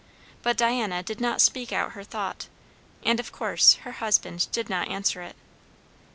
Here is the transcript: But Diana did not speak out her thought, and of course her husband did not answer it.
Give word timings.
But 0.41 0.57
Diana 0.57 1.03
did 1.03 1.21
not 1.21 1.41
speak 1.41 1.71
out 1.71 1.91
her 1.91 2.03
thought, 2.03 2.47
and 3.05 3.19
of 3.19 3.31
course 3.31 3.75
her 3.85 3.91
husband 3.91 4.47
did 4.51 4.67
not 4.67 4.89
answer 4.89 5.21
it. 5.21 5.35